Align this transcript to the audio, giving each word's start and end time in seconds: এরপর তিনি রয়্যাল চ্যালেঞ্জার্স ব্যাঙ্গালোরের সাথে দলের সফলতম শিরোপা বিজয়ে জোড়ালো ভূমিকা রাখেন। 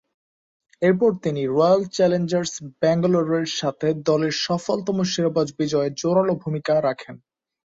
এরপর 0.81 1.11
তিনি 1.23 1.41
রয়্যাল 1.49 1.81
চ্যালেঞ্জার্স 1.95 2.53
ব্যাঙ্গালোরের 2.79 3.47
সাথে 3.59 3.87
দলের 4.07 4.33
সফলতম 4.45 4.97
শিরোপা 5.11 5.43
বিজয়ে 5.57 5.89
জোড়ালো 5.99 6.33
ভূমিকা 6.43 6.73
রাখেন। 6.81 7.15